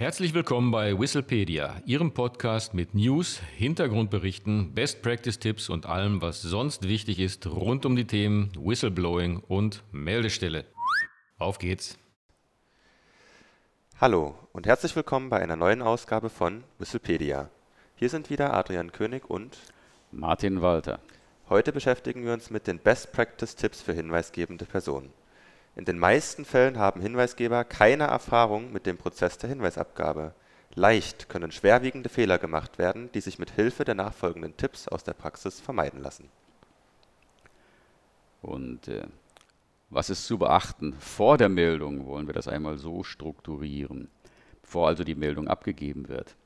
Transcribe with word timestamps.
Herzlich 0.00 0.32
willkommen 0.32 0.70
bei 0.70 0.98
Whistlepedia, 0.98 1.82
Ihrem 1.84 2.14
Podcast 2.14 2.72
mit 2.72 2.94
News, 2.94 3.38
Hintergrundberichten, 3.58 4.72
Best 4.72 5.02
Practice 5.02 5.38
Tipps 5.38 5.68
und 5.68 5.84
allem, 5.84 6.22
was 6.22 6.40
sonst 6.40 6.88
wichtig 6.88 7.18
ist 7.18 7.46
rund 7.46 7.84
um 7.84 7.96
die 7.96 8.06
Themen 8.06 8.50
Whistleblowing 8.58 9.42
und 9.46 9.82
Meldestelle. 9.92 10.64
Auf 11.36 11.58
geht's! 11.58 11.98
Hallo 14.00 14.34
und 14.54 14.66
herzlich 14.66 14.96
willkommen 14.96 15.28
bei 15.28 15.38
einer 15.42 15.56
neuen 15.56 15.82
Ausgabe 15.82 16.30
von 16.30 16.64
Whistlepedia. 16.78 17.50
Hier 17.94 18.08
sind 18.08 18.30
wieder 18.30 18.54
Adrian 18.54 18.92
König 18.92 19.28
und 19.28 19.58
Martin 20.12 20.62
Walter. 20.62 21.00
Heute 21.50 21.72
beschäftigen 21.72 22.24
wir 22.24 22.32
uns 22.32 22.48
mit 22.48 22.66
den 22.66 22.78
Best 22.78 23.12
Practice 23.12 23.54
Tipps 23.54 23.82
für 23.82 23.92
hinweisgebende 23.92 24.64
Personen. 24.64 25.12
In 25.76 25.84
den 25.84 25.98
meisten 25.98 26.44
Fällen 26.44 26.78
haben 26.78 27.00
Hinweisgeber 27.00 27.64
keine 27.64 28.04
Erfahrung 28.04 28.72
mit 28.72 28.86
dem 28.86 28.98
Prozess 28.98 29.38
der 29.38 29.48
Hinweisabgabe. 29.48 30.34
Leicht 30.74 31.28
können 31.28 31.52
schwerwiegende 31.52 32.08
Fehler 32.08 32.38
gemacht 32.38 32.78
werden, 32.78 33.10
die 33.12 33.20
sich 33.20 33.38
mit 33.38 33.50
Hilfe 33.50 33.84
der 33.84 33.94
nachfolgenden 33.94 34.56
Tipps 34.56 34.88
aus 34.88 35.04
der 35.04 35.14
Praxis 35.14 35.60
vermeiden 35.60 36.00
lassen. 36.00 36.28
Und 38.42 38.88
äh, 38.88 39.06
was 39.90 40.10
ist 40.10 40.26
zu 40.26 40.38
beachten? 40.38 40.94
Vor 41.00 41.36
der 41.36 41.48
Meldung 41.48 42.06
wollen 42.06 42.26
wir 42.26 42.34
das 42.34 42.48
einmal 42.48 42.78
so 42.78 43.02
strukturieren, 43.02 44.08
bevor 44.62 44.88
also 44.88 45.02
die 45.02 45.16
Meldung 45.16 45.48
abgegeben 45.48 46.08
wird. 46.08 46.36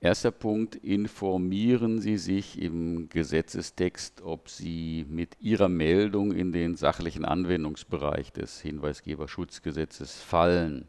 Erster 0.00 0.30
Punkt, 0.30 0.76
informieren 0.76 2.00
Sie 2.00 2.18
sich 2.18 2.60
im 2.60 3.08
Gesetzestext, 3.08 4.20
ob 4.22 4.50
Sie 4.50 5.06
mit 5.08 5.36
Ihrer 5.40 5.68
Meldung 5.68 6.32
in 6.32 6.52
den 6.52 6.76
sachlichen 6.76 7.24
Anwendungsbereich 7.24 8.30
des 8.30 8.60
Hinweisgeberschutzgesetzes 8.60 10.20
fallen. 10.20 10.86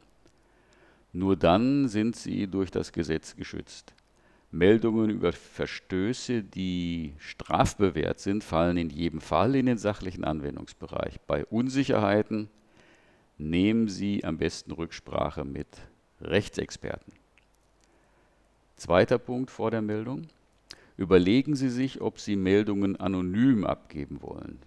Nur 1.14 1.38
dann 1.38 1.88
sind 1.88 2.18
Sie 2.18 2.48
durch 2.48 2.70
das 2.70 2.92
Gesetz 2.92 3.38
geschützt. 3.38 3.94
Meldungen 4.52 5.10
über 5.10 5.32
Verstöße, 5.32 6.44
die 6.44 7.14
strafbewehrt 7.18 8.20
sind, 8.20 8.44
fallen 8.44 8.78
in 8.78 8.90
jedem 8.90 9.22
Fall 9.22 9.56
in 9.56 9.68
den 9.68 9.78
sachlichen 9.78 10.26
Anwendungsbereich. 10.26 11.20
Bei 11.28 11.46
Unsicherheiten 11.46 12.50
nehmen 13.38 13.88
Sie 13.88 14.26
am 14.26 14.38
besten 14.38 14.72
Rücksprache 14.72 15.46
mit 15.46 15.68
Rechtsexperten. 16.22 17.14
Zweiter 18.78 19.18
Punkt 19.18 19.50
vor 19.50 19.72
der 19.72 19.82
Meldung. 19.82 20.28
Überlegen 20.98 21.56
Sie 21.56 21.70
sich, 21.70 22.00
ob 22.00 22.20
Sie 22.20 22.36
Meldungen 22.36 22.96
anonym 22.96 23.66
abgeben 23.66 24.22
wollen. 24.22 24.60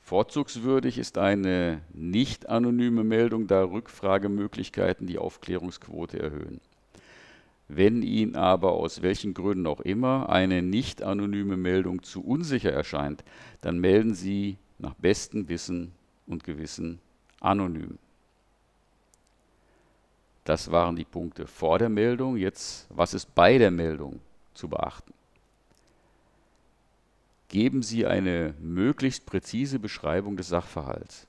Vorzugswürdig 0.00 0.96
ist 0.96 1.18
eine 1.18 1.82
nicht 1.92 2.48
anonyme 2.48 3.04
Meldung, 3.04 3.46
da 3.46 3.62
Rückfragemöglichkeiten 3.62 5.06
die 5.06 5.18
Aufklärungsquote 5.18 6.18
erhöhen. 6.18 6.62
Wenn 7.68 8.00
Ihnen 8.00 8.36
aber 8.36 8.72
aus 8.72 9.02
welchen 9.02 9.34
Gründen 9.34 9.66
auch 9.66 9.80
immer 9.80 10.30
eine 10.30 10.62
nicht 10.62 11.02
anonyme 11.02 11.58
Meldung 11.58 12.02
zu 12.02 12.24
unsicher 12.24 12.72
erscheint, 12.72 13.22
dann 13.60 13.80
melden 13.80 14.14
Sie 14.14 14.56
nach 14.78 14.94
bestem 14.94 15.50
Wissen 15.50 15.92
und 16.26 16.42
Gewissen 16.42 17.00
anonym. 17.40 17.98
Das 20.48 20.70
waren 20.70 20.96
die 20.96 21.04
Punkte 21.04 21.46
vor 21.46 21.78
der 21.78 21.90
Meldung. 21.90 22.38
Jetzt, 22.38 22.86
was 22.88 23.12
ist 23.12 23.34
bei 23.34 23.58
der 23.58 23.70
Meldung 23.70 24.18
zu 24.54 24.66
beachten? 24.66 25.12
Geben 27.48 27.82
Sie 27.82 28.06
eine 28.06 28.54
möglichst 28.58 29.26
präzise 29.26 29.78
Beschreibung 29.78 30.38
des 30.38 30.48
Sachverhalts. 30.48 31.26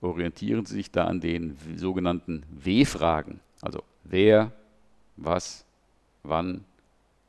Orientieren 0.00 0.66
Sie 0.66 0.74
sich 0.74 0.90
da 0.90 1.04
an 1.04 1.20
den 1.20 1.56
sogenannten 1.76 2.42
W-Fragen, 2.50 3.38
also 3.60 3.84
wer, 4.02 4.50
was, 5.16 5.64
wann, 6.24 6.64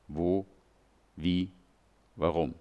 wo, 0.07 0.47
wie, 1.15 1.51
warum 2.15 2.55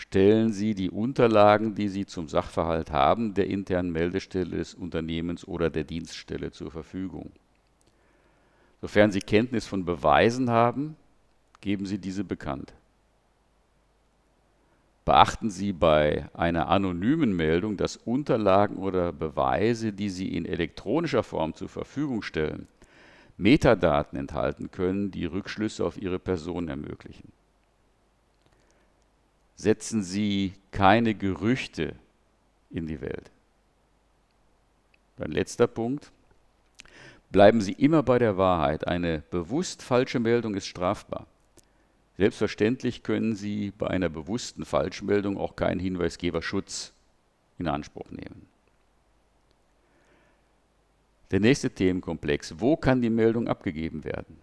stellen 0.00 0.50
Sie 0.52 0.74
die 0.74 0.90
Unterlagen, 0.90 1.74
die 1.74 1.88
Sie 1.88 2.06
zum 2.06 2.26
Sachverhalt 2.26 2.90
haben, 2.90 3.34
der 3.34 3.48
internen 3.48 3.92
Meldestelle 3.92 4.56
des 4.56 4.74
Unternehmens 4.74 5.46
oder 5.46 5.68
der 5.68 5.84
Dienststelle 5.84 6.52
zur 6.52 6.70
Verfügung. 6.70 7.30
Sofern 8.80 9.12
Sie 9.12 9.20
Kenntnis 9.20 9.66
von 9.66 9.84
Beweisen 9.84 10.48
haben, 10.48 10.96
geben 11.60 11.84
Sie 11.84 11.98
diese 11.98 12.24
bekannt. 12.24 12.72
Beachten 15.04 15.50
Sie 15.50 15.72
bei 15.72 16.30
einer 16.32 16.68
anonymen 16.68 17.36
Meldung, 17.36 17.76
dass 17.76 17.98
Unterlagen 17.98 18.78
oder 18.78 19.12
Beweise, 19.12 19.92
die 19.92 20.08
Sie 20.08 20.34
in 20.34 20.46
elektronischer 20.46 21.22
Form 21.22 21.54
zur 21.54 21.68
Verfügung 21.68 22.22
stellen, 22.22 22.68
Metadaten 23.36 24.18
enthalten 24.18 24.70
können, 24.70 25.10
die 25.10 25.26
Rückschlüsse 25.26 25.84
auf 25.84 26.00
Ihre 26.00 26.18
Person 26.18 26.68
ermöglichen 26.68 27.32
setzen 29.60 30.02
Sie 30.02 30.54
keine 30.70 31.14
Gerüchte 31.14 31.94
in 32.70 32.86
die 32.86 33.02
Welt. 33.02 33.30
Ein 35.18 35.32
letzter 35.32 35.66
Punkt. 35.66 36.10
Bleiben 37.30 37.60
Sie 37.60 37.72
immer 37.72 38.02
bei 38.02 38.18
der 38.18 38.38
Wahrheit. 38.38 38.86
Eine 38.86 39.22
bewusst 39.30 39.82
falsche 39.82 40.18
Meldung 40.18 40.54
ist 40.54 40.66
strafbar. 40.66 41.26
Selbstverständlich 42.16 43.02
können 43.02 43.36
Sie 43.36 43.72
bei 43.76 43.88
einer 43.88 44.08
bewussten 44.08 44.64
Falschmeldung 44.64 45.36
auch 45.36 45.56
keinen 45.56 45.78
Hinweisgeberschutz 45.78 46.94
in 47.58 47.68
Anspruch 47.68 48.10
nehmen. 48.10 48.48
Der 51.30 51.40
nächste 51.40 51.70
Themenkomplex. 51.70 52.54
Wo 52.58 52.76
kann 52.76 53.02
die 53.02 53.10
Meldung 53.10 53.46
abgegeben 53.46 54.04
werden? 54.04 54.40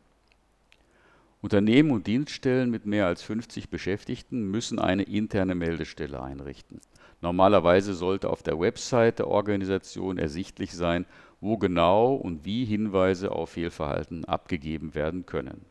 Unternehmen 1.41 1.91
und 1.91 2.07
Dienststellen 2.07 2.71
mit 2.71 2.85
mehr 2.85 3.05
als 3.05 3.21
50 3.21 3.69
Beschäftigten 3.69 4.49
müssen 4.49 4.79
eine 4.79 5.03
interne 5.03 5.53
Meldestelle 5.53 6.21
einrichten. 6.21 6.81
Normalerweise 7.21 7.93
sollte 7.93 8.29
auf 8.29 8.43
der 8.43 8.59
Website 8.59 9.19
der 9.19 9.27
Organisation 9.27 10.17
ersichtlich 10.17 10.73
sein, 10.73 11.05
wo 11.39 11.57
genau 11.57 12.15
und 12.15 12.45
wie 12.45 12.65
Hinweise 12.65 13.31
auf 13.31 13.51
Fehlverhalten 13.51 14.25
abgegeben 14.25 14.95
werden 14.95 15.25
können. 15.25 15.65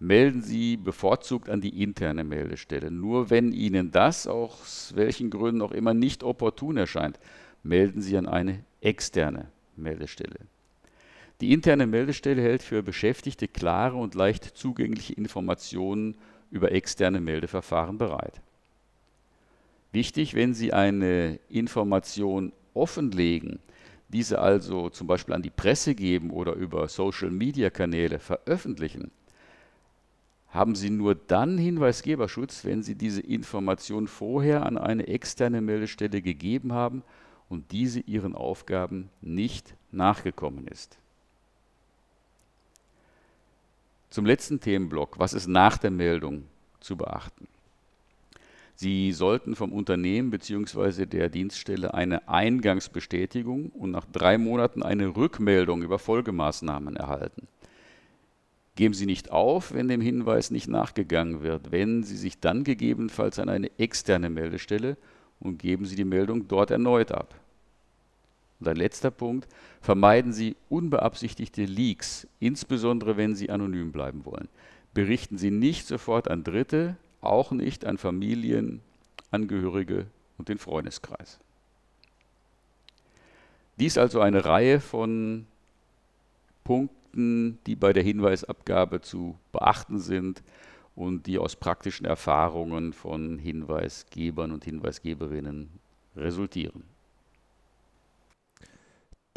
Melden 0.00 0.42
Sie 0.42 0.76
bevorzugt 0.76 1.50
an 1.50 1.60
die 1.60 1.82
interne 1.82 2.24
Meldestelle. 2.24 2.90
Nur 2.90 3.30
wenn 3.30 3.52
Ihnen 3.52 3.90
das 3.90 4.26
aus 4.26 4.92
welchen 4.94 5.28
Gründen 5.28 5.60
auch 5.60 5.72
immer 5.72 5.92
nicht 5.92 6.22
opportun 6.22 6.76
erscheint, 6.76 7.18
melden 7.62 8.00
Sie 8.00 8.16
an 8.16 8.26
eine 8.26 8.64
externe 8.80 9.48
Meldestelle. 9.76 10.38
Die 11.40 11.52
interne 11.52 11.86
Meldestelle 11.86 12.42
hält 12.42 12.62
für 12.62 12.82
Beschäftigte 12.82 13.46
klare 13.46 13.96
und 13.96 14.14
leicht 14.14 14.44
zugängliche 14.44 15.12
Informationen 15.12 16.16
über 16.50 16.72
externe 16.72 17.20
Meldeverfahren 17.20 17.96
bereit. 17.96 18.40
Wichtig, 19.92 20.34
wenn 20.34 20.52
Sie 20.52 20.72
eine 20.72 21.38
Information 21.48 22.52
offenlegen, 22.74 23.60
diese 24.08 24.40
also 24.40 24.90
zum 24.90 25.06
Beispiel 25.06 25.34
an 25.34 25.42
die 25.42 25.50
Presse 25.50 25.94
geben 25.94 26.30
oder 26.30 26.54
über 26.54 26.88
Social-Media-Kanäle 26.88 28.18
veröffentlichen, 28.18 29.10
haben 30.48 30.74
Sie 30.74 30.90
nur 30.90 31.14
dann 31.14 31.58
Hinweisgeberschutz, 31.58 32.64
wenn 32.64 32.82
Sie 32.82 32.94
diese 32.94 33.20
Information 33.20 34.08
vorher 34.08 34.64
an 34.66 34.78
eine 34.78 35.06
externe 35.06 35.60
Meldestelle 35.60 36.22
gegeben 36.22 36.72
haben 36.72 37.02
und 37.48 37.70
diese 37.70 38.00
Ihren 38.00 38.34
Aufgaben 38.34 39.10
nicht 39.20 39.74
nachgekommen 39.92 40.66
ist. 40.66 40.98
Zum 44.10 44.24
letzten 44.24 44.60
Themenblock, 44.60 45.18
was 45.18 45.34
ist 45.34 45.48
nach 45.48 45.76
der 45.76 45.90
Meldung 45.90 46.44
zu 46.80 46.96
beachten? 46.96 47.46
Sie 48.74 49.12
sollten 49.12 49.56
vom 49.56 49.72
Unternehmen 49.72 50.30
bzw. 50.30 51.04
der 51.04 51.28
Dienststelle 51.28 51.94
eine 51.94 52.28
Eingangsbestätigung 52.28 53.70
und 53.70 53.90
nach 53.90 54.06
drei 54.06 54.38
Monaten 54.38 54.82
eine 54.82 55.16
Rückmeldung 55.16 55.82
über 55.82 55.98
Folgemaßnahmen 55.98 56.96
erhalten. 56.96 57.48
Geben 58.76 58.94
Sie 58.94 59.06
nicht 59.06 59.32
auf, 59.32 59.74
wenn 59.74 59.88
dem 59.88 60.00
Hinweis 60.00 60.52
nicht 60.52 60.68
nachgegangen 60.68 61.42
wird. 61.42 61.72
Wenden 61.72 62.04
Sie 62.04 62.16
sich 62.16 62.38
dann 62.38 62.62
gegebenenfalls 62.62 63.40
an 63.40 63.48
eine 63.48 63.76
externe 63.78 64.30
Meldestelle 64.30 64.96
und 65.40 65.58
geben 65.58 65.84
Sie 65.84 65.96
die 65.96 66.04
Meldung 66.04 66.46
dort 66.46 66.70
erneut 66.70 67.10
ab. 67.10 67.34
Und 68.60 68.68
ein 68.68 68.76
letzter 68.76 69.10
Punkt, 69.10 69.48
vermeiden 69.80 70.32
Sie 70.32 70.56
unbeabsichtigte 70.68 71.64
Leaks, 71.64 72.26
insbesondere 72.40 73.16
wenn 73.16 73.34
Sie 73.34 73.50
anonym 73.50 73.92
bleiben 73.92 74.24
wollen. 74.24 74.48
Berichten 74.94 75.38
Sie 75.38 75.50
nicht 75.50 75.86
sofort 75.86 76.28
an 76.28 76.42
Dritte, 76.44 76.96
auch 77.20 77.52
nicht 77.52 77.84
an 77.84 77.98
Familien, 77.98 78.80
Angehörige 79.30 80.06
und 80.38 80.48
den 80.48 80.58
Freundeskreis. 80.58 81.38
Dies 83.78 83.98
also 83.98 84.20
eine 84.20 84.44
Reihe 84.44 84.80
von 84.80 85.46
Punkten, 86.64 87.58
die 87.66 87.76
bei 87.76 87.92
der 87.92 88.02
Hinweisabgabe 88.02 89.00
zu 89.00 89.38
beachten 89.52 89.98
sind 89.98 90.42
und 90.96 91.26
die 91.26 91.38
aus 91.38 91.54
praktischen 91.54 92.04
Erfahrungen 92.04 92.92
von 92.92 93.38
Hinweisgebern 93.38 94.50
und 94.50 94.64
Hinweisgeberinnen 94.64 95.70
resultieren. 96.16 96.82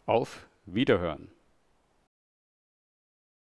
Auf 0.06 0.46
Wiederhören. 0.64 1.33